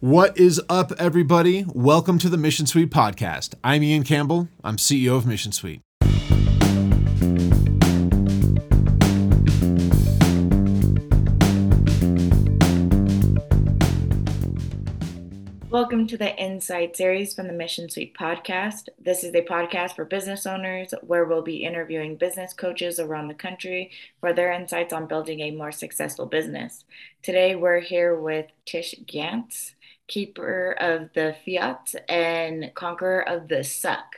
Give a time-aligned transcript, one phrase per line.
[0.00, 1.64] What is up, everybody?
[1.68, 3.54] Welcome to the Mission Suite podcast.
[3.64, 4.50] I'm Ian Campbell.
[4.62, 5.80] I'm CEO of Mission Suite.
[15.70, 18.88] Welcome to the Insight series from the Mission Suite podcast.
[18.98, 23.34] This is a podcast for business owners where we'll be interviewing business coaches around the
[23.34, 23.90] country
[24.20, 26.84] for their insights on building a more successful business.
[27.22, 29.74] Today, we're here with Tish Gance
[30.08, 34.16] keeper of the Fiat and conqueror of the suck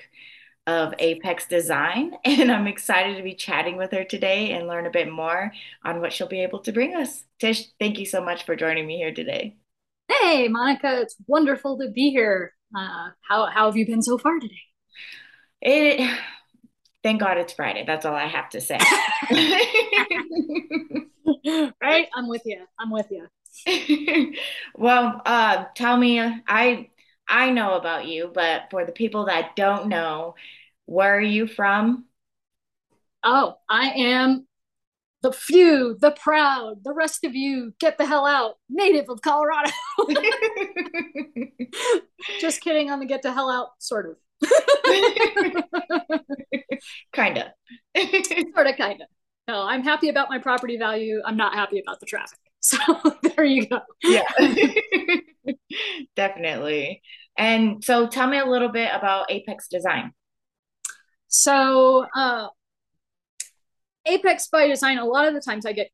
[0.67, 2.13] of Apex Design.
[2.25, 5.53] And I'm excited to be chatting with her today and learn a bit more
[5.85, 7.25] on what she'll be able to bring us.
[7.39, 9.57] Tish, thank you so much for joining me here today.
[10.09, 12.55] Hey, Monica, it's wonderful to be here.
[12.77, 14.55] Uh, how, how have you been so far today?
[15.61, 16.19] It,
[17.03, 17.85] thank God it's Friday.
[17.87, 18.79] That's all I have to say.
[21.83, 22.09] right?
[22.15, 22.65] I'm with you.
[22.79, 23.27] I'm with you.
[24.75, 26.91] well, uh, tell me, I
[27.29, 30.35] I know about you, but for the people that don't know,
[30.87, 32.07] where are you from?
[33.23, 34.47] Oh, I am
[35.23, 39.71] the few, the proud, the rest of you, get the hell out, native of Colorado.
[42.41, 44.17] Just kidding on the get the hell out, sort of.
[47.13, 47.47] kind of.
[48.55, 49.09] sort of, kind of.
[49.49, 51.21] No, I'm happy about my property value.
[51.25, 52.39] I'm not happy about the traffic.
[52.69, 52.77] So
[53.23, 53.81] there you go.
[54.03, 54.27] Yeah,
[56.17, 57.03] definitely.
[57.37, 60.13] And so tell me a little bit about Apex Design.
[61.29, 62.49] So, uh,
[64.07, 65.91] Apex by Design, a lot of the times I get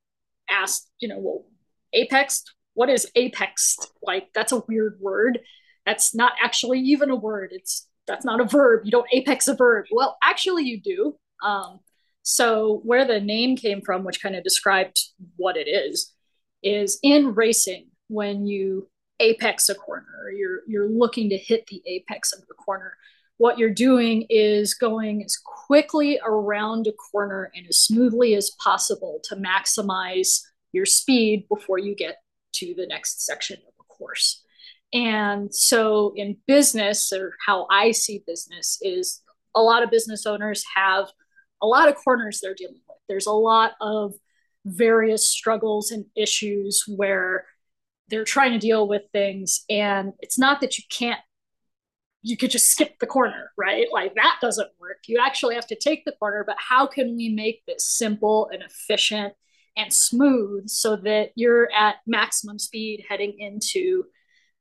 [0.49, 1.45] asked, you know, well,
[1.93, 3.77] Apex, what is Apex?
[4.03, 5.41] Like, that's a weird word.
[5.85, 7.51] That's not actually even a word.
[7.53, 8.83] It's that's not a verb.
[8.85, 9.87] You don't apex a verb.
[9.91, 11.17] Well, actually, you do.
[11.43, 11.81] Um,
[12.23, 14.99] so, where the name came from, which kind of described
[15.37, 16.14] what it is,
[16.65, 18.89] is in racing when you
[19.21, 22.97] apex a corner you're you're looking to hit the apex of the corner.
[23.37, 29.21] What you're doing is going as quickly around a corner and as smoothly as possible
[29.25, 30.41] to maximize
[30.73, 32.19] your speed before you get
[32.55, 34.43] to the next section of the course.
[34.93, 39.23] And so in business or how i see business is
[39.57, 41.09] a lot of business owners have
[41.61, 42.99] a lot of corners they're dealing with.
[43.09, 44.15] There's a lot of
[44.65, 47.47] various struggles and issues where
[48.09, 49.65] they're trying to deal with things.
[49.71, 51.21] And it's not that you can't
[52.27, 53.87] you could just skip the corner right?
[53.93, 54.99] Like that doesn't work.
[55.07, 58.63] You actually have to take the corner but how can we make this simple and
[58.63, 59.35] efficient
[59.77, 64.05] and smooth so that you're at maximum speed heading into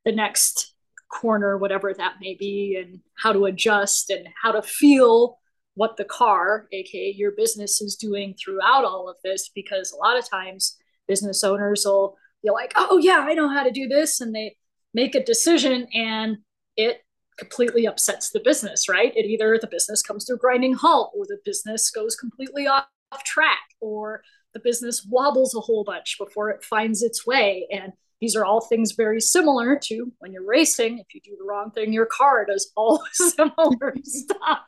[0.05, 0.73] the next
[1.09, 5.37] corner whatever that may be and how to adjust and how to feel
[5.75, 9.49] what the car, aka your business, is doing throughout all of this.
[9.49, 13.63] Because a lot of times business owners will be like, oh, yeah, I know how
[13.63, 14.21] to do this.
[14.21, 14.57] And they
[14.93, 16.37] make a decision and
[16.77, 16.99] it
[17.37, 19.11] completely upsets the business, right?
[19.15, 22.85] It either the business comes to a grinding halt or the business goes completely off,
[23.25, 24.23] track or
[24.55, 27.67] the business wobbles a whole bunch before it finds its way.
[27.71, 30.97] And these are all things very similar to when you're racing.
[30.97, 34.59] If you do the wrong thing, your car does all the similar stuff.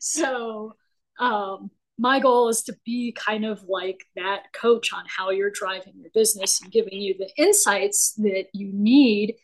[0.00, 0.74] So,
[1.20, 5.92] um, my goal is to be kind of like that coach on how you're driving
[5.96, 9.36] your business and giving you the insights that you need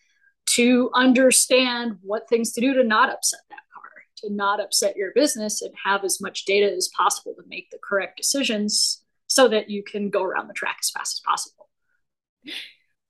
[0.47, 5.13] to understand what things to do to not upset that car, to not upset your
[5.15, 9.71] business, and have as much data as possible to make the correct decisions so that
[9.71, 11.69] you can go around the track as fast as possible.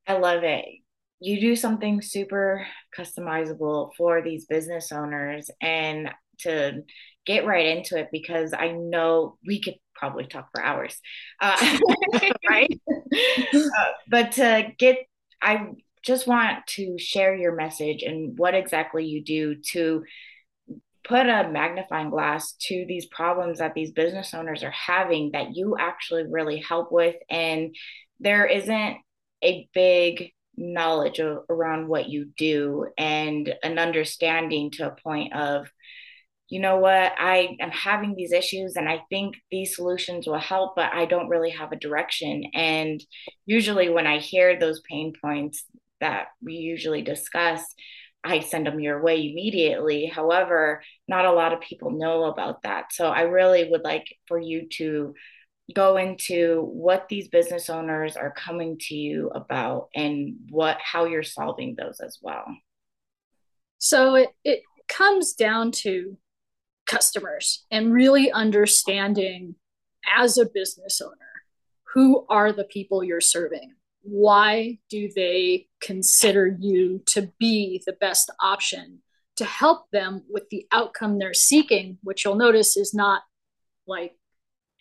[0.06, 0.64] I love it.
[1.20, 2.66] You do something super
[2.96, 6.10] customizable for these business owners and
[6.40, 6.82] to
[7.24, 10.98] get right into it because I know we could probably talk for hours,
[11.40, 11.78] uh,
[12.48, 12.68] right?
[13.54, 14.98] uh, but to get,
[15.40, 15.68] I
[16.02, 20.04] just want to share your message and what exactly you do to
[21.04, 25.76] put a magnifying glass to these problems that these business owners are having that you
[25.78, 27.14] actually really help with.
[27.30, 27.74] And
[28.20, 28.96] there isn't
[29.44, 35.68] a big knowledge of, around what you do and an understanding to a point of
[36.48, 40.76] you know what i am having these issues and i think these solutions will help
[40.76, 42.44] but i don't really have a direction.
[42.54, 43.02] And
[43.46, 45.64] usually when i hear those pain points
[46.00, 47.62] that we usually discuss
[48.22, 50.06] i send them your way immediately.
[50.06, 52.92] However not a lot of people know about that.
[52.92, 55.14] So i really would like for you to
[55.74, 61.22] go into what these business owners are coming to you about and what how you're
[61.22, 62.44] solving those as well?
[63.78, 66.16] So it, it comes down to
[66.86, 69.54] customers and really understanding
[70.16, 71.16] as a business owner
[71.94, 73.74] who are the people you're serving?
[74.02, 78.98] Why do they consider you to be the best option
[79.36, 83.22] to help them with the outcome they're seeking, which you'll notice is not
[83.86, 84.12] like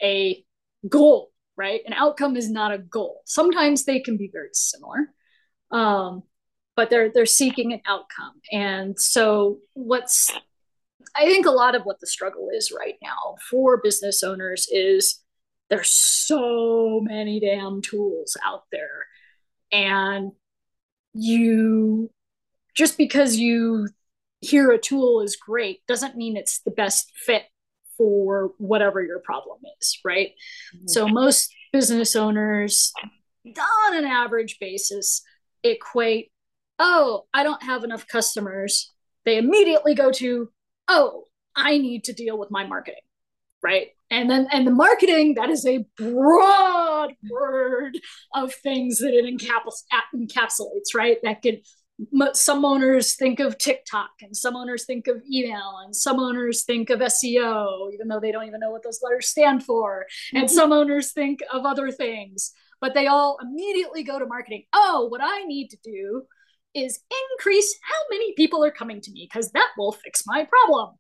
[0.02, 0.44] a
[0.88, 1.82] goal, right?
[1.86, 3.22] An outcome is not a goal.
[3.26, 5.10] Sometimes they can be very similar.
[5.72, 6.24] Um,
[6.76, 8.42] but they're they're seeking an outcome.
[8.52, 10.32] And so what's
[11.16, 15.20] I think a lot of what the struggle is right now for business owners is
[15.70, 19.06] there's so many damn tools out there.
[19.72, 20.32] And
[21.14, 22.10] you
[22.76, 23.88] just because you
[24.42, 27.44] hear a tool is great doesn't mean it's the best fit
[27.98, 30.32] for whatever your problem is, right?
[30.76, 30.88] Mm-hmm.
[30.88, 32.92] So most business owners
[33.46, 35.22] on an average basis
[35.64, 36.32] equate
[36.80, 38.92] oh, I don't have enough customers,
[39.26, 40.50] they immediately go to,
[40.88, 43.02] oh, I need to deal with my marketing.
[43.62, 43.90] Right.
[44.12, 47.98] And then, and the marketing, that is a broad word
[48.36, 51.18] of things that it encapsulates, right?
[51.24, 51.62] That could,
[52.34, 56.90] some owners think of TikTok and some owners think of email and some owners think
[56.90, 60.06] of SEO, even though they don't even know what those letters stand for.
[60.34, 60.56] And mm-hmm.
[60.56, 62.52] some owners think of other things,
[62.82, 64.64] but they all immediately go to marketing.
[64.74, 66.24] Oh, what I need to do
[66.74, 67.00] is
[67.32, 70.96] increase how many people are coming to me because that will fix my problem.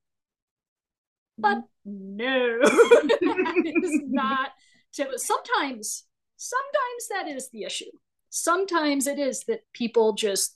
[1.37, 4.51] But no, that is not.
[4.91, 6.03] Sometimes,
[6.37, 7.89] sometimes that is the issue.
[8.29, 10.55] Sometimes it is that people just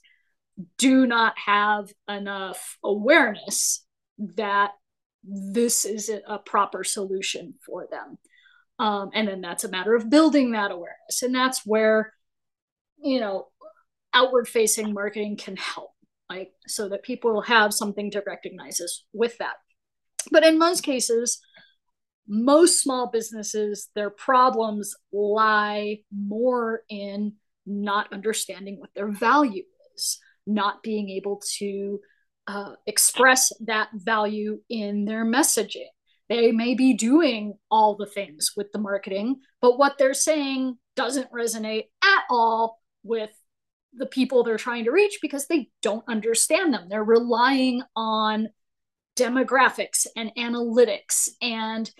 [0.76, 3.84] do not have enough awareness
[4.18, 4.72] that
[5.22, 8.18] this is a proper solution for them.
[8.78, 11.22] Um, and then that's a matter of building that awareness.
[11.22, 12.12] And that's where,
[13.02, 13.48] you know,
[14.14, 15.90] outward facing marketing can help
[16.30, 19.54] like so that people have something to recognize as with that
[20.30, 21.40] but in most cases
[22.26, 27.34] most small businesses their problems lie more in
[27.66, 29.64] not understanding what their value
[29.94, 32.00] is not being able to
[32.46, 35.86] uh, express that value in their messaging
[36.28, 41.30] they may be doing all the things with the marketing but what they're saying doesn't
[41.30, 43.30] resonate at all with
[43.94, 46.88] the people they're trying to reach because they don't understand them.
[46.88, 48.48] They're relying on
[49.16, 51.90] demographics and analytics and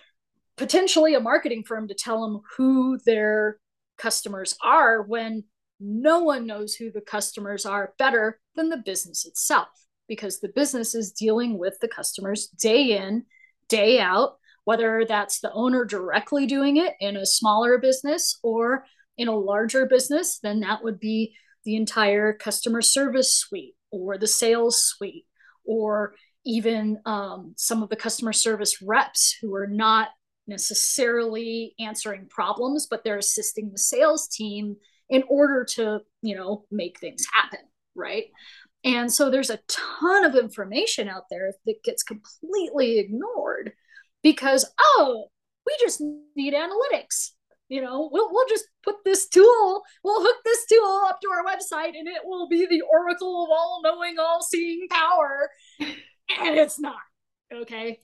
[0.57, 3.59] potentially a marketing firm to tell them who their
[3.97, 5.45] customers are when
[5.81, 9.69] no one knows who the customers are better than the business itself
[10.09, 13.25] because the business is dealing with the customers day in,
[13.69, 18.85] day out, whether that's the owner directly doing it in a smaller business or
[19.17, 21.35] in a larger business, then that would be
[21.65, 25.27] the entire customer service suite or the sales suite
[25.65, 26.15] or
[26.47, 30.09] even um, some of the customer service reps who are not
[30.47, 34.77] necessarily answering problems but they're assisting the sales team
[35.09, 37.61] in order to you know make things happen
[37.99, 38.27] right?
[38.85, 43.73] And so there's a ton of information out there that gets completely ignored
[44.23, 45.27] because oh
[45.67, 46.01] we just
[46.37, 47.33] need analytics.
[47.69, 51.45] You know we'll, we'll just put this tool we'll hook this tool up to our
[51.45, 55.51] website and it will be the oracle of all knowing all seeing power.
[55.81, 57.01] And it's not
[57.53, 58.01] okay?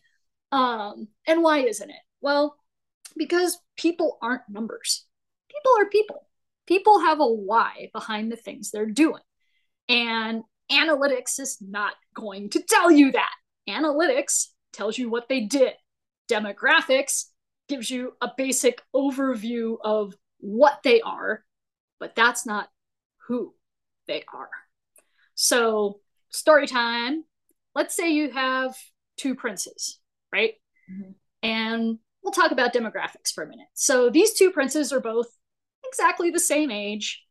[0.50, 1.96] Um and why isn't it?
[2.20, 2.56] Well
[3.16, 5.06] because people aren't numbers.
[5.50, 6.23] People are people
[6.66, 9.22] people have a why behind the things they're doing
[9.88, 13.32] and analytics is not going to tell you that
[13.68, 15.74] analytics tells you what they did
[16.30, 17.26] demographics
[17.68, 21.44] gives you a basic overview of what they are,
[21.98, 22.68] but that's not
[23.28, 23.54] who
[24.06, 24.50] they are.
[25.34, 27.24] So, story time.
[27.74, 28.76] Let's say you have
[29.16, 29.98] two princes,
[30.32, 30.54] right?
[30.90, 31.10] Mm-hmm.
[31.42, 33.66] And we'll talk about demographics for a minute.
[33.74, 35.28] So, these two princes are both
[35.94, 37.22] exactly the same age.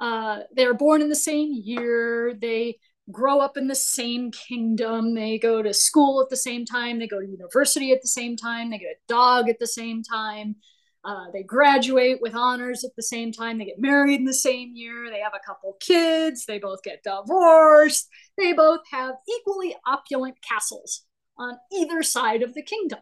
[0.00, 2.34] Uh, they're born in the same year.
[2.40, 2.78] They
[3.10, 5.14] grow up in the same kingdom.
[5.14, 6.98] They go to school at the same time.
[6.98, 8.70] They go to university at the same time.
[8.70, 10.56] They get a dog at the same time.
[11.04, 13.58] Uh, they graduate with honors at the same time.
[13.58, 15.10] They get married in the same year.
[15.10, 16.46] They have a couple kids.
[16.46, 18.08] They both get divorced.
[18.38, 21.04] They both have equally opulent castles
[21.36, 23.00] on either side of the kingdom.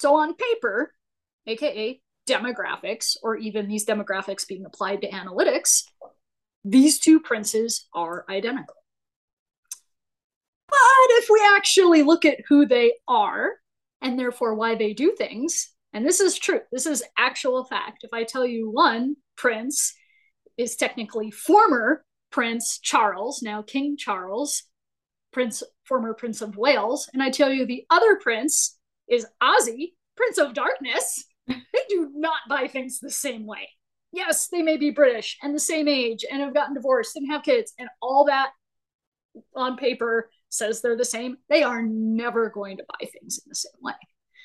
[0.00, 0.92] So, on paper,
[1.46, 2.00] aka
[2.30, 5.82] demographics, or even these demographics being applied to analytics,
[6.64, 8.76] these two princes are identical.
[10.68, 10.78] But
[11.10, 13.54] if we actually look at who they are
[14.00, 18.04] and therefore why they do things, and this is true, this is actual fact.
[18.04, 19.94] If I tell you one prince
[20.56, 24.62] is technically former Prince Charles, now King Charles,
[25.32, 30.38] Prince, former Prince of Wales, and I tell you the other prince is Ozzy, Prince
[30.38, 31.24] of Darkness,
[31.72, 33.68] they do not buy things the same way.
[34.12, 37.42] yes, they may be British and the same age and have gotten divorced and have
[37.42, 38.50] kids and all that
[39.54, 41.36] on paper says they're the same.
[41.48, 43.94] They are never going to buy things in the same way.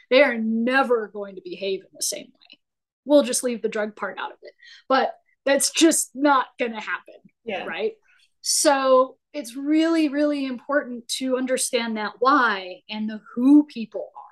[0.09, 2.59] They are never going to behave in the same way.
[3.05, 4.53] We'll just leave the drug part out of it.
[4.87, 5.13] But
[5.45, 7.15] that's just not going to happen.
[7.43, 7.65] Yeah.
[7.65, 7.93] Right.
[8.41, 14.24] So it's really, really important to understand that why and the who people are.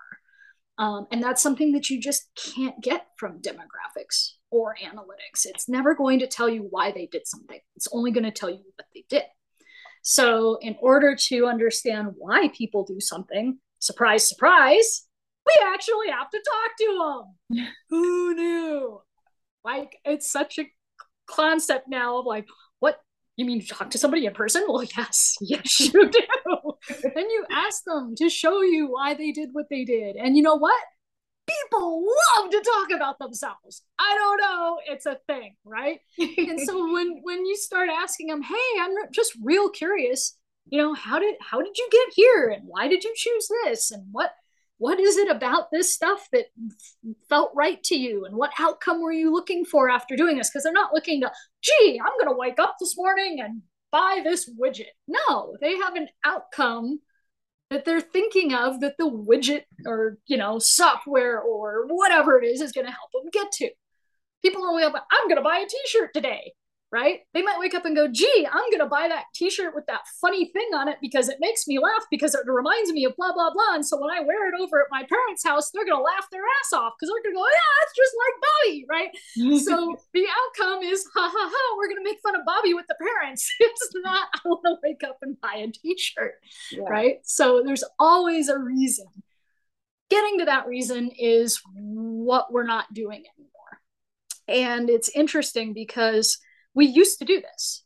[0.78, 5.46] Um, and that's something that you just can't get from demographics or analytics.
[5.46, 8.50] It's never going to tell you why they did something, it's only going to tell
[8.50, 9.24] you what they did.
[10.02, 15.08] So, in order to understand why people do something, surprise, surprise,
[15.46, 17.68] we actually have to talk to them.
[17.90, 19.02] Who knew?
[19.64, 20.70] Like, it's such a
[21.26, 22.46] concept now of like,
[22.80, 23.00] what
[23.38, 24.66] you mean talk to somebody in person?
[24.68, 26.63] Well, yes, yes, you do.
[26.90, 30.16] And you ask them to show you why they did what they did.
[30.16, 30.82] And you know what?
[31.48, 32.06] People
[32.38, 33.84] love to talk about themselves.
[34.00, 36.00] I don't know, it's a thing, right?
[36.18, 40.38] and so when when you start asking them, "Hey, I'm just real curious,
[40.70, 43.92] you know, how did how did you get here and why did you choose this
[43.92, 44.32] and what
[44.78, 46.46] what is it about this stuff that
[47.30, 50.64] felt right to you and what outcome were you looking for after doing this because
[50.64, 53.62] they're not looking to gee i'm going to wake up this morning and
[53.94, 54.92] buy this widget.
[55.08, 57.00] No they have an outcome
[57.70, 62.60] that they're thinking of that the widget or you know software or whatever it is
[62.60, 63.70] is going to help them get to.
[64.42, 66.52] People don't wake i'm going to buy a t-shirt today
[66.94, 67.22] right?
[67.34, 69.88] They might wake up and go, gee, I'm going to buy that t shirt with
[69.88, 73.16] that funny thing on it because it makes me laugh because it reminds me of
[73.18, 73.74] blah, blah, blah.
[73.74, 76.28] And so when I wear it over at my parents' house, they're going to laugh
[76.32, 79.10] their ass off because they're going to go, yeah, that's just like Bobby, right?
[79.66, 82.86] so the outcome is, ha ha ha, we're going to make fun of Bobby with
[82.88, 83.52] the parents.
[83.60, 86.36] it's not, I want to wake up and buy a t shirt,
[86.72, 86.84] yeah.
[86.88, 87.16] right?
[87.24, 89.08] So there's always a reason.
[90.12, 93.82] Getting to that reason is what we're not doing anymore.
[94.48, 96.38] And it's interesting because
[96.74, 97.84] we used to do this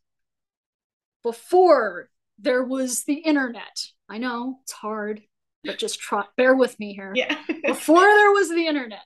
[1.24, 3.88] before there was the internet.
[4.10, 5.22] I know it's hard,
[5.64, 7.12] but just try, bear with me here.
[7.16, 7.36] Yeah.
[7.66, 9.06] before there was the internet,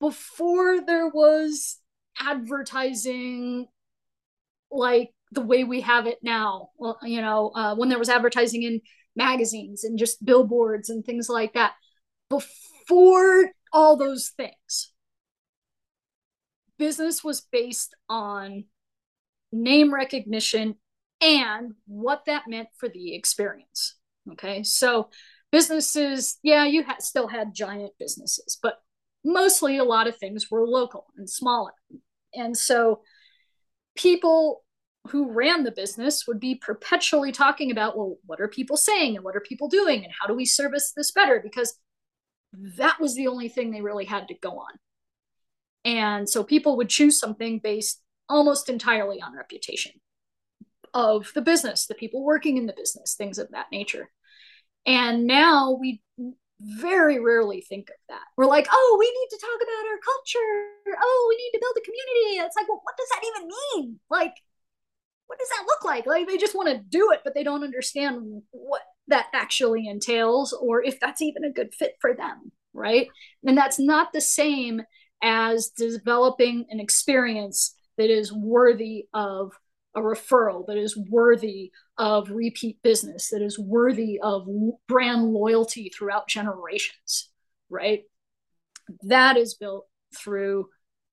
[0.00, 1.78] before there was
[2.18, 3.66] advertising
[4.70, 8.62] like the way we have it now, well, you know, uh, when there was advertising
[8.62, 8.80] in
[9.16, 11.74] magazines and just billboards and things like that,
[12.30, 14.92] before all those things,
[16.78, 18.64] business was based on
[19.52, 20.76] name recognition,
[21.20, 23.96] and what that meant for the experience.
[24.32, 25.08] Okay, so
[25.50, 28.78] businesses, yeah, you ha- still had giant businesses, but
[29.24, 31.72] mostly a lot of things were local and smaller.
[32.34, 33.00] And so
[33.96, 34.64] people
[35.08, 39.24] who ran the business would be perpetually talking about, well, what are people saying and
[39.24, 41.40] what are people doing and how do we service this better?
[41.42, 41.78] Because
[42.76, 44.72] that was the only thing they really had to go on.
[45.84, 49.92] And so people would choose something based almost entirely on reputation
[50.94, 54.10] of the business, the people working in the business, things of that nature.
[54.86, 56.00] And now we
[56.60, 58.22] very rarely think of that.
[58.36, 60.98] We're like, oh, we need to talk about our culture.
[61.00, 62.44] Oh, we need to build a community.
[62.44, 64.00] It's like, well, what does that even mean?
[64.10, 64.34] Like,
[65.26, 66.06] what does that look like?
[66.06, 70.52] Like, they just want to do it, but they don't understand what that actually entails
[70.52, 72.50] or if that's even a good fit for them.
[72.72, 73.08] Right.
[73.46, 74.82] And that's not the same
[75.22, 79.52] as developing an experience that is worthy of
[79.94, 84.48] a referral, that is worthy of repeat business, that is worthy of
[84.86, 87.30] brand loyalty throughout generations,
[87.68, 88.04] right?
[89.02, 89.86] That is built
[90.16, 90.68] through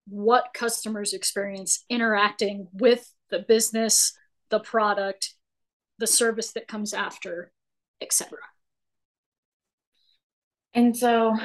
[0.08, 4.14] what customers experience interacting with the business,
[4.50, 5.34] the product,
[5.98, 7.52] the service that comes after,
[8.02, 8.38] etc.
[10.74, 11.36] And so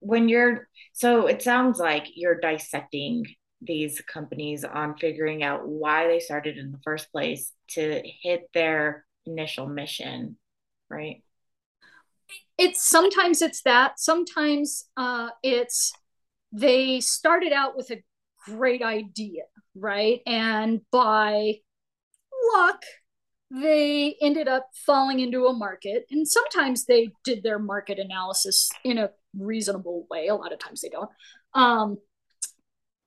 [0.00, 3.24] when you're so it sounds like you're dissecting
[3.66, 9.04] these companies on figuring out why they started in the first place to hit their
[9.26, 10.36] initial mission,
[10.88, 11.22] right?
[12.56, 13.98] It's sometimes it's that.
[13.98, 15.92] Sometimes uh, it's
[16.52, 18.02] they started out with a
[18.46, 19.42] great idea,
[19.74, 20.20] right?
[20.26, 21.54] And by
[22.54, 22.82] luck,
[23.50, 26.06] they ended up falling into a market.
[26.10, 30.28] And sometimes they did their market analysis in a reasonable way.
[30.28, 31.10] A lot of times they don't.
[31.54, 31.98] Um,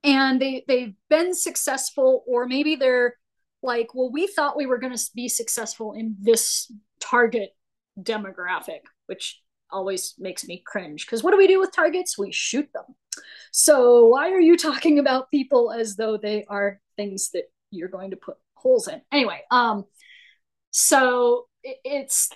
[0.08, 3.16] and they they've been successful or maybe they're
[3.62, 7.56] like well we thought we were going to be successful in this target
[8.02, 12.18] demographic which always makes me cringe because what do we do with targets?
[12.18, 12.86] We shoot them.
[13.52, 18.12] So why are you talking about people as though they are things that you're going
[18.12, 19.02] to put holes in?
[19.12, 19.86] Anyway um
[20.72, 22.30] so it, it's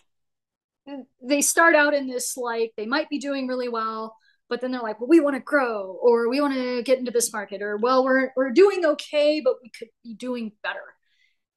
[1.21, 4.17] they start out in this like they might be doing really well
[4.51, 7.09] but then they're like, well, we want to grow or we want to get into
[7.09, 10.83] this market or well, we're we're doing okay, but we could be doing better.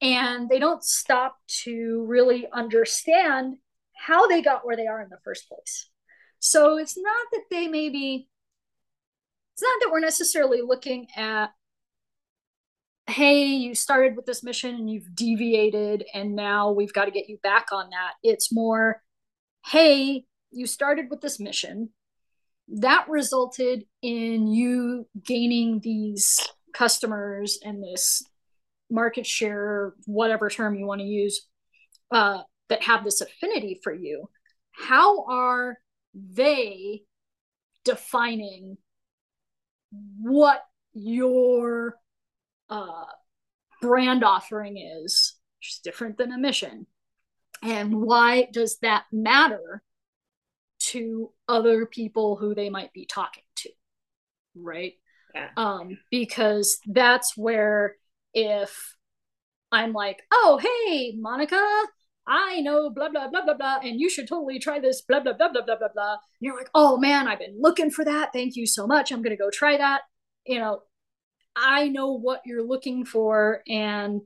[0.01, 3.57] And they don't stop to really understand
[3.97, 5.89] how they got where they are in the first place.
[6.39, 8.29] So it's not that they maybe
[9.53, 11.51] it's not that we're necessarily looking at
[13.07, 17.29] hey, you started with this mission and you've deviated, and now we've got to get
[17.29, 18.13] you back on that.
[18.23, 19.01] It's more,
[19.65, 21.89] hey, you started with this mission.
[22.67, 26.39] That resulted in you gaining these
[26.73, 28.23] customers and this
[28.89, 31.47] market share, whatever term you want to use,
[32.11, 34.29] uh, that have this affinity for you.
[34.71, 35.77] How are
[36.13, 37.03] they
[37.83, 38.77] defining
[40.19, 40.61] what
[40.93, 41.95] your
[42.69, 43.05] uh,
[43.81, 46.87] brand offering is, which is different than a mission.
[47.61, 49.81] And why does that matter
[50.79, 53.69] to other people who they might be talking to?
[54.55, 54.93] Right.
[55.33, 55.49] Yeah.
[55.57, 57.95] Um, because that's where
[58.33, 58.95] if
[59.71, 61.61] I'm like, oh, hey, Monica,
[62.27, 65.33] I know blah blah blah blah blah, and you should totally try this blah blah
[65.33, 66.11] blah blah blah blah blah.
[66.13, 68.31] And you're like, oh man, I've been looking for that.
[68.33, 69.11] Thank you so much.
[69.11, 70.01] I'm gonna go try that.
[70.45, 70.81] You know,
[71.55, 74.21] I know what you're looking for and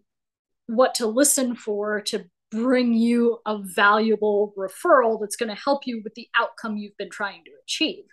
[0.68, 6.02] what to listen for to bring you a valuable referral that's going to help you
[6.04, 8.06] with the outcome you've been trying to achieve.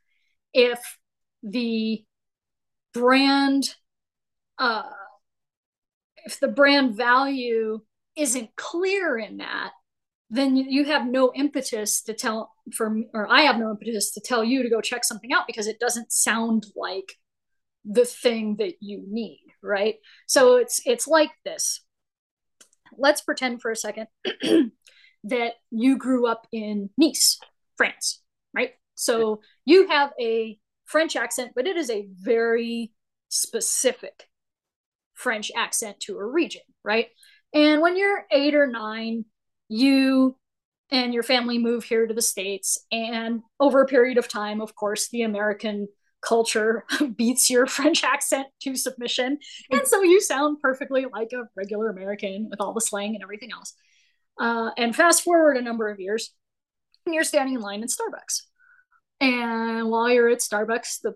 [0.52, 0.80] If
[1.42, 2.04] the
[2.92, 3.74] brand,
[4.58, 4.82] uh,
[6.24, 7.80] if the brand value
[8.16, 9.72] isn't clear in that,
[10.28, 14.42] then you have no impetus to tell for or I have no impetus to tell
[14.42, 17.14] you to go check something out because it doesn't sound like
[17.84, 19.96] the thing that you need, right?
[20.26, 21.80] So it's it's like this.
[22.96, 24.08] Let's pretend for a second
[25.24, 27.38] that you grew up in Nice,
[27.76, 28.22] France,
[28.54, 28.72] right?
[28.94, 32.92] So you have a French accent, but it is a very
[33.28, 34.28] specific
[35.14, 37.08] French accent to a region, right?
[37.52, 39.24] And when you're eight or nine,
[39.68, 40.36] you
[40.90, 42.84] and your family move here to the States.
[42.92, 45.88] And over a period of time, of course, the American
[46.26, 46.84] culture
[47.16, 49.38] beats your French accent to submission.
[49.70, 53.52] And so you sound perfectly like a regular American with all the slang and everything
[53.52, 53.74] else.
[54.38, 56.32] Uh, and fast forward a number of years,
[57.06, 58.42] and you're standing in line at Starbucks.
[59.20, 61.14] And while you're at Starbucks, the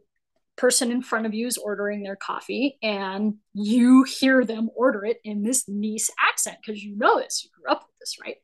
[0.56, 5.18] person in front of you is ordering their coffee, and you hear them order it
[5.22, 8.36] in this Nice accent because you know this, you grew up with this, right?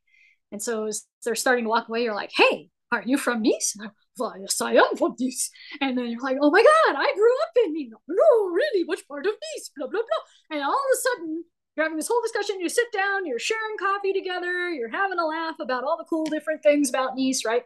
[0.52, 3.76] And so as they're starting to walk away, you're like, hey, aren't you from Nice?
[4.18, 5.50] well, yes, I am from Nice.
[5.80, 7.92] And then you're like, oh my God, I grew up in Nice.
[8.08, 9.70] No, really, which part of Nice?
[9.76, 10.56] Blah, blah, blah.
[10.56, 11.44] And all of a sudden,
[11.76, 12.60] you're having this whole discussion.
[12.60, 16.24] You sit down, you're sharing coffee together, you're having a laugh about all the cool
[16.24, 17.62] different things about Nice, right?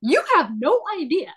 [0.00, 1.32] You have no idea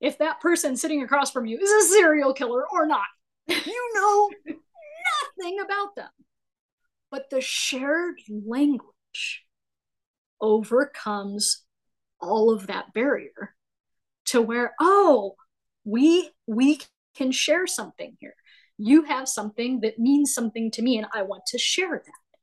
[0.00, 3.04] if that person sitting across from you is a serial killer or not.
[3.48, 6.08] You know nothing about them.
[7.10, 9.44] But the shared language
[10.40, 11.65] overcomes
[12.20, 13.54] all of that barrier
[14.26, 15.36] to where oh
[15.84, 16.80] we we
[17.16, 18.34] can share something here.
[18.78, 22.38] You have something that means something to me and i want to share that.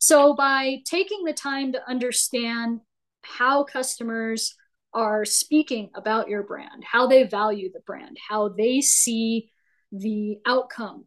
[0.00, 2.80] So by taking the time to understand
[3.22, 4.54] how customers
[4.94, 9.50] are speaking about your brand how they value the brand how they see
[9.92, 11.04] the outcomes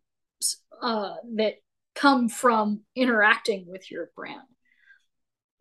[0.81, 1.55] uh, that
[1.95, 4.41] come from interacting with your brand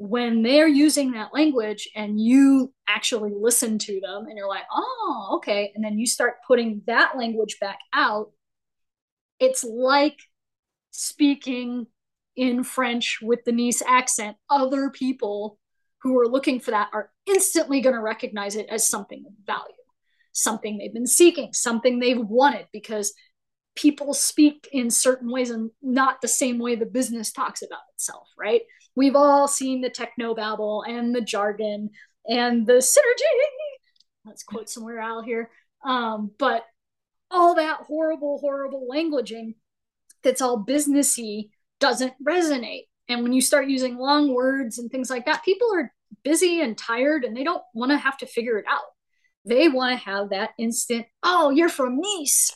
[0.00, 5.32] when they're using that language and you actually listen to them and you're like, oh,
[5.36, 5.72] okay.
[5.74, 8.30] And then you start putting that language back out,
[9.38, 10.18] it's like
[10.90, 11.86] speaking
[12.34, 14.38] in French with the Nice accent.
[14.48, 15.58] Other people
[16.00, 19.74] who are looking for that are instantly going to recognize it as something of value,
[20.32, 23.12] something they've been seeking, something they've wanted because
[23.76, 28.28] people speak in certain ways and not the same way the business talks about itself,
[28.38, 28.62] right?
[29.00, 31.88] We've all seen the techno babble and the jargon
[32.28, 33.22] and the synergy.
[34.26, 35.48] Let's quote somewhere out here.
[35.82, 36.66] Um, but
[37.30, 39.54] all that horrible, horrible languaging
[40.22, 42.88] that's all businessy doesn't resonate.
[43.08, 46.76] And when you start using long words and things like that, people are busy and
[46.76, 48.82] tired and they don't want to have to figure it out.
[49.46, 52.52] They want to have that instant, oh, you're from Nice,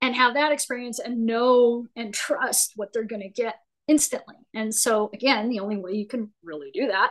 [0.00, 3.56] and have that experience and know and trust what they're going to get
[3.88, 4.36] instantly.
[4.54, 7.10] And so, again, the only way you can really do that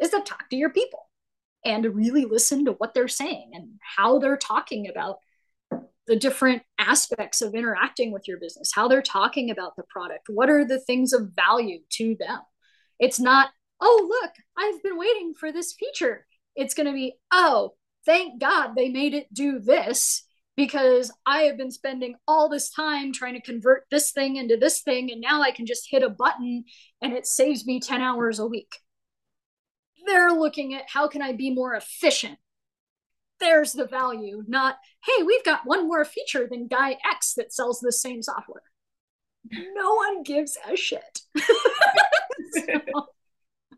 [0.00, 1.00] is to talk to your people
[1.64, 5.18] and to really listen to what they're saying and how they're talking about
[6.06, 10.48] the different aspects of interacting with your business, how they're talking about the product, what
[10.48, 12.38] are the things of value to them.
[13.00, 16.26] It's not, oh, look, I've been waiting for this feature.
[16.54, 20.25] It's going to be, oh, thank God they made it do this
[20.56, 24.80] because I have been spending all this time trying to convert this thing into this
[24.80, 26.64] thing, and now I can just hit a button
[27.02, 28.76] and it saves me 10 hours a week.
[30.06, 32.38] They're looking at how can I be more efficient?
[33.38, 37.80] There's the value, not, hey, we've got one more feature than guy X that sells
[37.80, 38.62] the same software.
[39.74, 41.20] No one gives a shit.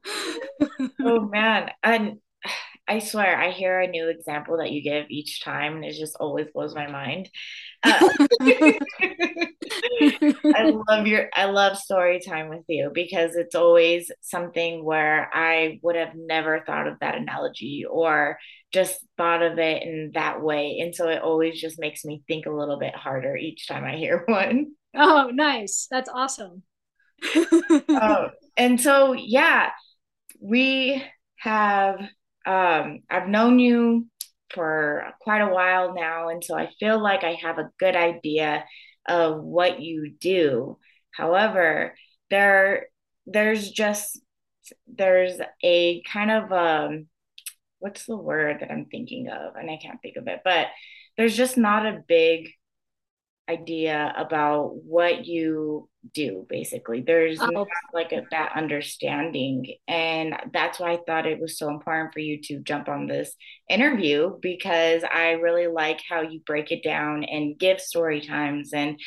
[1.00, 1.70] oh man.
[1.82, 2.18] And
[2.88, 6.16] I swear, I hear a new example that you give each time, and it just
[6.18, 7.28] always blows my mind.
[7.82, 8.08] Uh,
[10.00, 15.78] I love your, I love story time with you because it's always something where I
[15.82, 18.38] would have never thought of that analogy or
[18.72, 22.46] just thought of it in that way, and so it always just makes me think
[22.46, 24.72] a little bit harder each time I hear one.
[24.96, 25.88] Oh, nice!
[25.90, 26.62] That's awesome.
[27.90, 29.72] oh, and so yeah,
[30.40, 31.04] we
[31.36, 32.00] have
[32.46, 34.06] um, I've known you
[34.50, 38.64] for quite a while now, and so I feel like I have a good idea
[39.06, 40.78] of what you do.
[41.12, 41.94] However,
[42.30, 42.86] there
[43.26, 44.20] there's just
[44.86, 47.06] there's a kind of um
[47.78, 50.68] what's the word that I'm thinking of and I can't think of it, but
[51.16, 52.48] there's just not a big
[53.48, 57.66] idea about what you do basically there's oh.
[57.92, 62.40] like a, that understanding and that's why i thought it was so important for you
[62.40, 63.34] to jump on this
[63.68, 68.98] interview because i really like how you break it down and give story times and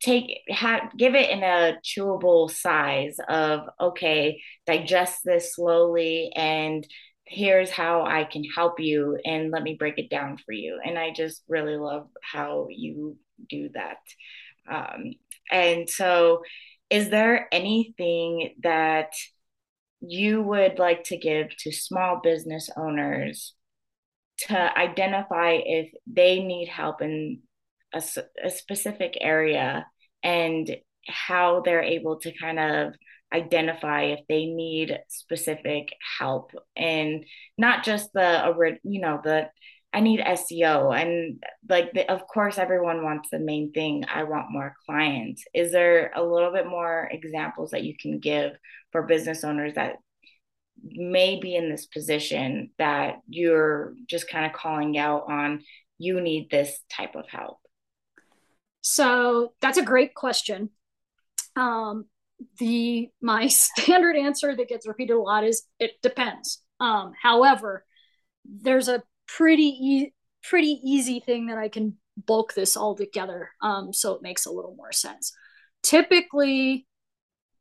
[0.00, 6.86] take have give it in a chewable size of okay digest this slowly and
[7.26, 10.78] here's how I can help you and let me break it down for you.
[10.84, 13.16] And I just really love how you
[13.48, 13.98] do that.
[14.70, 15.12] Um,
[15.50, 16.42] and so,
[16.90, 19.12] is there anything that
[20.00, 23.54] you would like to give to small business owners
[24.36, 27.40] to identify if they need help in
[27.92, 28.02] a,
[28.42, 29.86] a specific area
[30.22, 32.94] and how they're able to kind of
[33.32, 36.52] identify if they need specific help.
[36.76, 37.24] And
[37.58, 39.48] not just the you know the
[39.92, 44.50] I need SEO and like the, of course everyone wants the main thing I want
[44.50, 45.44] more clients.
[45.54, 48.52] Is there a little bit more examples that you can give
[48.90, 49.96] for business owners that
[50.82, 55.62] may be in this position that you're just kind of calling out on
[55.98, 57.58] you need this type of help
[58.84, 60.68] so that's a great question.
[61.56, 62.04] Um,
[62.58, 66.62] the my standard answer that gets repeated a lot is it depends.
[66.80, 67.84] Um, however,
[68.44, 73.92] there's a pretty e- pretty easy thing that I can bulk this all together, um,
[73.92, 75.32] so it makes a little more sense.
[75.82, 76.86] Typically,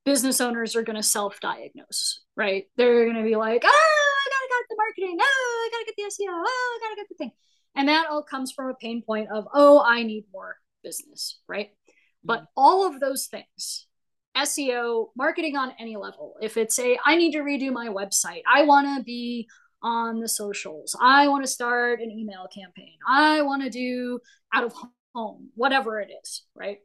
[0.06, 2.66] business owners are going to self-diagnose, right?
[2.76, 5.18] They're going to be like, "Oh, I gotta get the marketing.
[5.22, 6.32] Oh, I gotta get the SEO.
[6.32, 7.32] Oh, I gotta get the thing,"
[7.76, 11.72] and that all comes from a pain point of, "Oh, I need more business," right?
[12.24, 13.88] But all of those things
[14.38, 16.36] SEO, marketing on any level.
[16.42, 19.48] If it's a, I need to redo my website, I want to be
[19.82, 24.20] on the socials, I want to start an email campaign, I want to do
[24.54, 24.74] out of
[25.14, 26.80] home, whatever it is, right?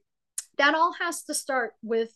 [0.58, 2.10] That all has to start with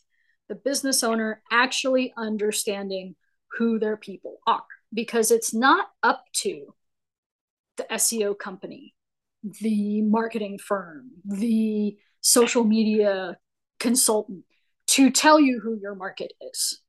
[0.48, 3.14] the business owner actually understanding
[3.58, 6.74] who their people are because it's not up to
[7.76, 8.94] the SEO company,
[9.60, 13.38] the marketing firm, the social media
[13.78, 14.44] consultant
[14.92, 16.80] to tell you who your market is.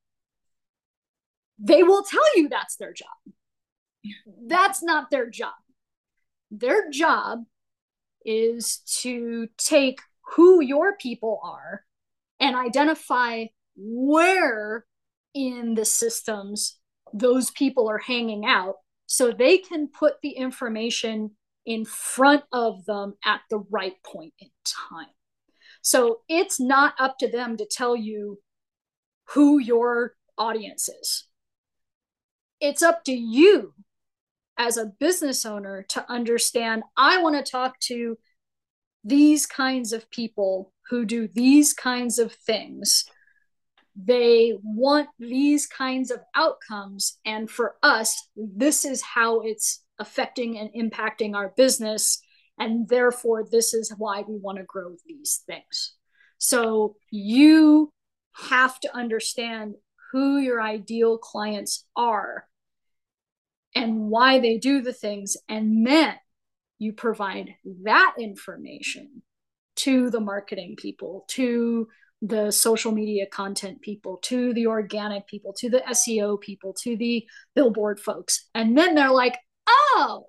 [1.57, 3.07] They will tell you that's their job.
[4.45, 5.53] That's not their job.
[6.51, 7.45] Their job
[8.25, 9.99] is to take
[10.35, 11.85] who your people are
[12.39, 14.85] and identify where
[15.33, 16.79] in the systems
[17.13, 21.31] those people are hanging out so they can put the information
[21.65, 25.07] in front of them at the right point in time.
[25.83, 28.39] So it's not up to them to tell you
[29.29, 31.27] who your audience is.
[32.59, 33.73] It's up to you
[34.57, 38.17] as a business owner to understand I want to talk to
[39.03, 43.03] these kinds of people who do these kinds of things.
[43.95, 47.17] They want these kinds of outcomes.
[47.25, 52.21] And for us, this is how it's affecting and impacting our business.
[52.57, 55.95] And therefore, this is why we want to grow these things.
[56.37, 57.91] So you
[58.33, 59.75] have to understand
[60.11, 62.47] who your ideal clients are
[63.75, 65.35] and why they do the things.
[65.49, 66.15] And then
[66.77, 69.23] you provide that information
[69.77, 71.87] to the marketing people, to
[72.21, 77.25] the social media content people, to the organic people, to the SEO people, to the
[77.55, 78.47] billboard folks.
[78.53, 79.37] And then they're like,
[79.67, 80.27] oh,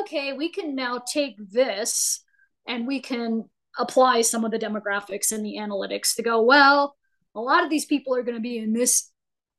[0.00, 2.22] okay, we can now take this
[2.66, 6.96] and we can apply some of the demographics and the analytics to go, well,
[7.34, 9.10] a lot of these people are going to be in this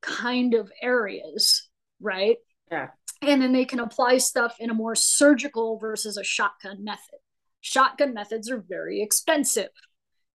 [0.01, 2.37] kind of areas, right?
[2.71, 2.89] Yeah.
[3.21, 7.19] And then they can apply stuff in a more surgical versus a shotgun method.
[7.61, 9.69] Shotgun methods are very expensive.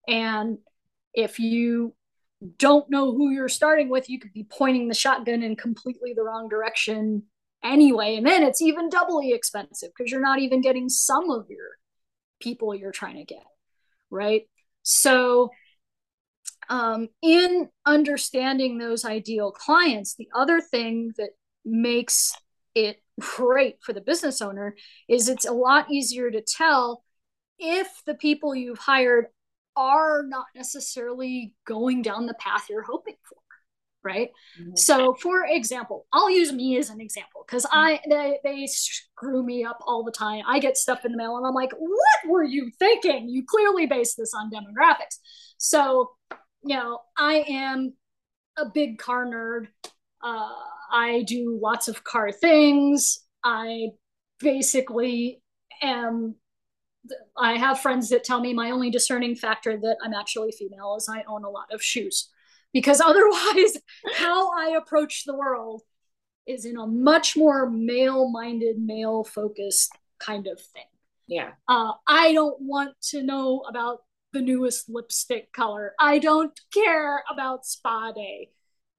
[0.07, 0.59] And
[1.13, 1.93] if you
[2.57, 6.23] don't know who you're starting with, you could be pointing the shotgun in completely the
[6.23, 7.23] wrong direction
[7.63, 8.15] anyway.
[8.15, 11.77] And then it's even doubly expensive because you're not even getting some of your
[12.39, 13.45] people you're trying to get.
[14.09, 14.43] Right.
[14.83, 15.51] So,
[16.69, 21.31] um, in understanding those ideal clients, the other thing that
[21.65, 22.33] makes
[22.75, 24.75] it great for the business owner
[25.07, 27.03] is it's a lot easier to tell
[27.57, 29.27] if the people you've hired
[29.75, 33.15] are not necessarily going down the path you're hoping
[34.07, 34.29] right?
[34.59, 34.75] Mm-hmm.
[34.75, 39.63] so for example i'll use me as an example because i they, they screw me
[39.63, 40.43] up all the time.
[40.47, 43.29] I get stuff in the mail and i'm like what were you thinking?
[43.29, 45.17] You clearly base this on demographics.
[45.57, 46.11] So
[46.63, 47.93] you know i am
[48.57, 49.67] a big car nerd.
[50.21, 50.49] Uh,
[50.91, 53.19] i do lots of car things.
[53.43, 53.89] I
[54.39, 55.41] basically
[55.81, 56.35] am
[57.37, 61.09] I have friends that tell me my only discerning factor that I'm actually female is
[61.09, 62.29] I own a lot of shoes.
[62.77, 63.77] Because otherwise,
[64.13, 65.81] how I approach the world
[66.45, 70.85] is in a much more male minded, male focused kind of thing.
[71.27, 71.51] Yeah.
[71.67, 75.93] Uh, I don't want to know about the newest lipstick color.
[75.99, 78.51] I don't care about spa day.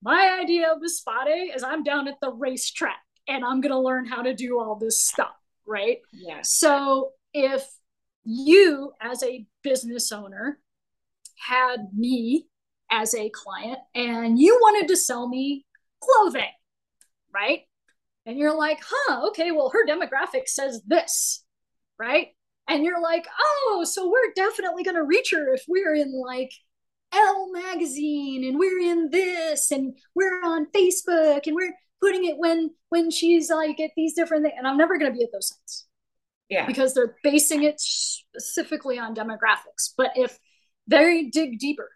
[0.02, 3.72] My idea of a spa day is I'm down at the racetrack and I'm going
[3.72, 5.36] to learn how to do all this stuff.
[5.66, 5.98] Right.
[6.12, 6.40] Yeah.
[6.42, 7.64] So if
[8.24, 10.58] you as a business owner
[11.38, 12.46] had me
[12.90, 15.64] as a client and you wanted to sell me
[16.00, 16.50] clothing,
[17.34, 17.60] right?
[18.26, 21.44] And you're like, huh, okay, well, her demographic says this,
[21.98, 22.28] right?
[22.68, 26.50] And you're like, oh, so we're definitely going to reach her if we're in like
[27.14, 32.70] Elle magazine and we're in this and we're on Facebook and we're putting it when
[32.90, 34.54] when she's like at these different things.
[34.58, 35.86] And I'm never going to be at those sites.
[36.50, 36.66] Yeah.
[36.66, 39.92] Because they're basing it specifically on demographics.
[39.96, 40.38] But if
[40.86, 41.90] they dig deeper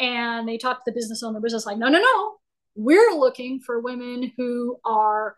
[0.00, 2.36] and they talk to the business owner, business like, no, no, no,
[2.74, 5.36] we're looking for women who are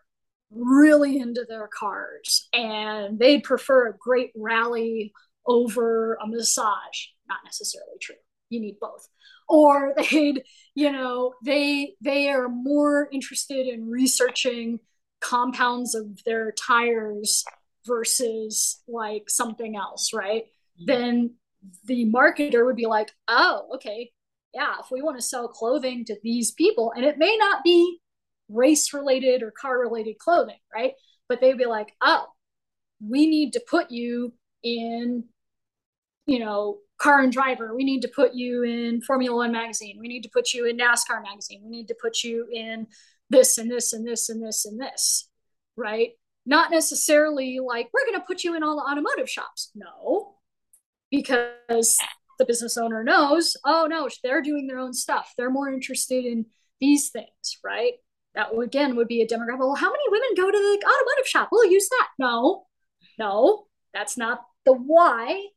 [0.49, 5.11] really into their cars and they'd prefer a great rally
[5.45, 7.07] over a massage.
[7.27, 8.15] Not necessarily true.
[8.49, 9.07] You need both.
[9.49, 10.43] Or they'd,
[10.75, 14.79] you know, they they are more interested in researching
[15.19, 17.43] compounds of their tires
[17.85, 20.45] versus like something else, right?
[20.85, 21.35] Then
[21.85, 24.11] the marketer would be like, oh, okay,
[24.53, 27.99] yeah, if we want to sell clothing to these people, and it may not be
[28.49, 30.93] race related or car related clothing, right?
[31.27, 32.27] But they'd be like, oh,
[33.05, 35.25] we need to put you in,
[36.25, 37.75] you know, car and driver.
[37.75, 39.97] We need to put you in Formula One magazine.
[39.99, 41.61] We need to put you in NASCAR magazine.
[41.63, 42.87] We need to put you in
[43.29, 45.29] this and this and this and this and this,
[45.75, 46.11] right?
[46.45, 50.35] not necessarily like we're going to put you in all the automotive shops no
[51.09, 51.97] because
[52.37, 55.33] the business owner knows oh no they're doing their own stuff.
[55.37, 56.45] They're more interested in
[56.79, 57.93] these things right?
[58.35, 61.49] That again would be a demographic well how many women go to the automotive shop?
[61.51, 62.09] We'll use that.
[62.19, 62.65] No
[63.19, 65.47] no that's not the why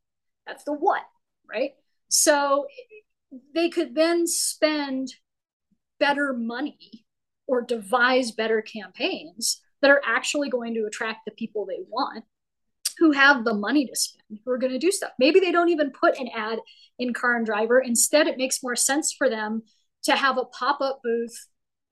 [0.45, 1.03] that's the what
[1.49, 1.71] right?
[2.09, 2.67] So
[3.53, 5.09] they could then spend
[5.99, 7.05] better money
[7.47, 12.23] or devise better campaigns that are actually going to attract the people they want
[12.99, 15.11] who have the money to spend who are going to do stuff.
[15.19, 16.59] Maybe they don't even put an ad
[16.99, 17.79] in car and driver.
[17.79, 19.63] Instead it makes more sense for them
[20.03, 21.47] to have a pop-up booth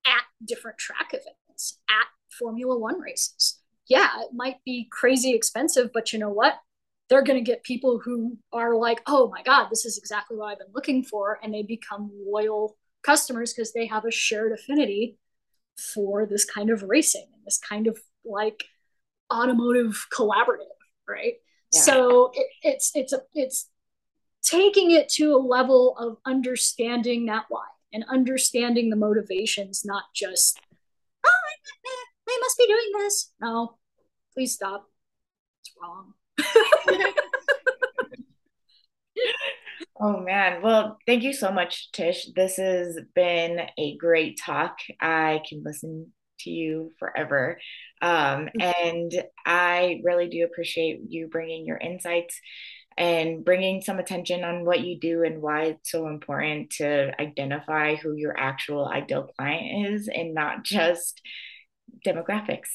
[0.06, 3.60] at different track events at formula one races.
[3.88, 6.56] Yeah it might be crazy expensive but you know what?
[7.08, 10.48] They're going to get people who are like oh my god this is exactly what
[10.48, 15.18] i've been looking for and they become loyal customers because they have a shared affinity
[15.78, 18.66] for this kind of racing and this kind of like
[19.32, 20.75] automotive collaborative
[21.08, 21.36] right
[21.74, 21.82] yeah.
[21.82, 23.70] so it, it's it's a it's
[24.42, 30.60] taking it to a level of understanding that why and understanding the motivations not just
[31.26, 31.30] oh
[32.28, 33.78] I must be doing this no
[34.34, 34.90] please stop
[35.62, 36.14] it's wrong
[39.98, 40.62] Oh man.
[40.62, 42.28] Well, thank you so much, Tish.
[42.36, 44.78] This has been a great talk.
[45.00, 47.60] I can listen to you forever.
[48.02, 49.12] Um, and
[49.46, 52.40] I really do appreciate you bringing your insights
[52.98, 57.96] and bringing some attention on what you do and why it's so important to identify
[57.96, 61.22] who your actual ideal client is and not just
[62.06, 62.70] demographics.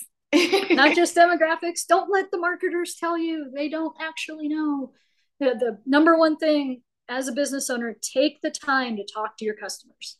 [0.71, 1.87] not just demographics.
[1.89, 3.51] Don't let the marketers tell you.
[3.55, 4.93] They don't actually know.
[5.39, 9.45] The, the number one thing as a business owner, take the time to talk to
[9.45, 10.19] your customers.